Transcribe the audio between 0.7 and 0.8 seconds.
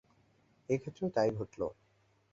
এ